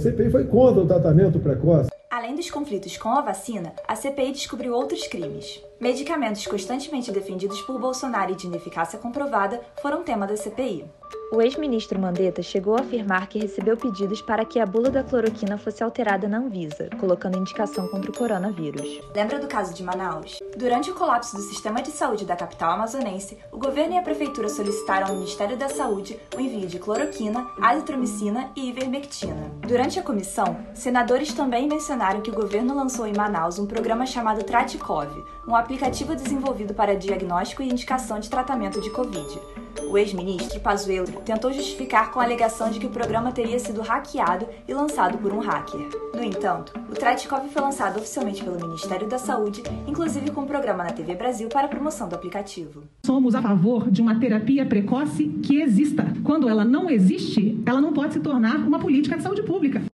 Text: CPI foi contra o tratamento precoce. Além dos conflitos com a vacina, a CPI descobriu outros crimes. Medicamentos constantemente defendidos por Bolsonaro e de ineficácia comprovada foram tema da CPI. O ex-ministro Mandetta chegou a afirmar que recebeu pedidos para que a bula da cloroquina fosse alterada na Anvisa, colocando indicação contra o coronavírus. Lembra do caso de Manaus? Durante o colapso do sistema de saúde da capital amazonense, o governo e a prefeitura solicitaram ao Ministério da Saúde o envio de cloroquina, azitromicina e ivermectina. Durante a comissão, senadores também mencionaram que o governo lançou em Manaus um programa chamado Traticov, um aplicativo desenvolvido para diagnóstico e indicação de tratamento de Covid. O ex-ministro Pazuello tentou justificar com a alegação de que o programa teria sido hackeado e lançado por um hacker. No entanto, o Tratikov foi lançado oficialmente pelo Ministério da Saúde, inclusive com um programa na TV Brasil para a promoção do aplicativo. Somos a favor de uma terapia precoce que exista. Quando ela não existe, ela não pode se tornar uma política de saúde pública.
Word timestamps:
CPI 0.00 0.30
foi 0.30 0.44
contra 0.44 0.82
o 0.82 0.86
tratamento 0.86 1.38
precoce. 1.38 1.90
Além 2.10 2.34
dos 2.34 2.50
conflitos 2.50 2.96
com 2.96 3.10
a 3.10 3.20
vacina, 3.20 3.74
a 3.86 3.94
CPI 3.94 4.32
descobriu 4.32 4.74
outros 4.74 5.06
crimes. 5.06 5.62
Medicamentos 5.80 6.46
constantemente 6.46 7.10
defendidos 7.10 7.62
por 7.62 7.80
Bolsonaro 7.80 8.32
e 8.32 8.36
de 8.36 8.46
ineficácia 8.46 8.98
comprovada 8.98 9.62
foram 9.80 10.04
tema 10.04 10.26
da 10.26 10.36
CPI. 10.36 10.84
O 11.32 11.40
ex-ministro 11.40 11.96
Mandetta 11.96 12.42
chegou 12.42 12.76
a 12.76 12.80
afirmar 12.80 13.28
que 13.28 13.38
recebeu 13.38 13.76
pedidos 13.76 14.20
para 14.20 14.44
que 14.44 14.58
a 14.58 14.66
bula 14.66 14.90
da 14.90 15.04
cloroquina 15.04 15.56
fosse 15.56 15.82
alterada 15.82 16.26
na 16.26 16.38
Anvisa, 16.38 16.90
colocando 16.98 17.38
indicação 17.38 17.86
contra 17.86 18.10
o 18.10 18.14
coronavírus. 18.16 19.00
Lembra 19.14 19.38
do 19.38 19.46
caso 19.46 19.72
de 19.72 19.84
Manaus? 19.84 20.40
Durante 20.56 20.90
o 20.90 20.94
colapso 20.94 21.36
do 21.36 21.42
sistema 21.42 21.80
de 21.82 21.92
saúde 21.92 22.24
da 22.24 22.34
capital 22.34 22.72
amazonense, 22.72 23.38
o 23.52 23.58
governo 23.58 23.94
e 23.94 23.98
a 23.98 24.02
prefeitura 24.02 24.48
solicitaram 24.48 25.06
ao 25.06 25.14
Ministério 25.14 25.56
da 25.56 25.68
Saúde 25.68 26.18
o 26.36 26.40
envio 26.40 26.66
de 26.66 26.80
cloroquina, 26.80 27.46
azitromicina 27.62 28.50
e 28.56 28.68
ivermectina. 28.68 29.52
Durante 29.60 30.00
a 30.00 30.02
comissão, 30.02 30.56
senadores 30.74 31.32
também 31.32 31.68
mencionaram 31.68 32.20
que 32.22 32.30
o 32.30 32.34
governo 32.34 32.74
lançou 32.74 33.06
em 33.06 33.16
Manaus 33.16 33.56
um 33.60 33.66
programa 33.66 34.04
chamado 34.04 34.42
Traticov, 34.42 35.08
um 35.46 35.54
aplicativo 35.70 36.16
desenvolvido 36.16 36.74
para 36.74 36.96
diagnóstico 36.96 37.62
e 37.62 37.68
indicação 37.68 38.18
de 38.18 38.28
tratamento 38.28 38.80
de 38.80 38.90
Covid. 38.90 39.38
O 39.88 39.96
ex-ministro 39.96 40.58
Pazuello 40.58 41.22
tentou 41.24 41.52
justificar 41.52 42.10
com 42.10 42.18
a 42.18 42.24
alegação 42.24 42.70
de 42.70 42.80
que 42.80 42.86
o 42.86 42.90
programa 42.90 43.30
teria 43.30 43.56
sido 43.60 43.80
hackeado 43.80 44.48
e 44.66 44.74
lançado 44.74 45.16
por 45.18 45.32
um 45.32 45.38
hacker. 45.38 45.88
No 46.12 46.24
entanto, 46.24 46.72
o 46.90 46.92
Tratikov 46.92 47.48
foi 47.48 47.62
lançado 47.62 47.98
oficialmente 47.98 48.42
pelo 48.42 48.56
Ministério 48.56 49.06
da 49.08 49.16
Saúde, 49.16 49.62
inclusive 49.86 50.32
com 50.32 50.40
um 50.40 50.46
programa 50.46 50.82
na 50.82 50.90
TV 50.90 51.14
Brasil 51.14 51.48
para 51.48 51.66
a 51.66 51.68
promoção 51.68 52.08
do 52.08 52.16
aplicativo. 52.16 52.82
Somos 53.06 53.36
a 53.36 53.40
favor 53.40 53.88
de 53.92 54.02
uma 54.02 54.18
terapia 54.18 54.66
precoce 54.66 55.28
que 55.40 55.60
exista. 55.62 56.04
Quando 56.24 56.48
ela 56.48 56.64
não 56.64 56.90
existe, 56.90 57.62
ela 57.64 57.80
não 57.80 57.92
pode 57.92 58.14
se 58.14 58.20
tornar 58.20 58.56
uma 58.56 58.80
política 58.80 59.16
de 59.16 59.22
saúde 59.22 59.44
pública. 59.44 59.89